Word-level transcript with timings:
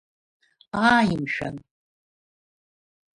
Аи, 0.91 1.11
мшәан… 1.21 1.55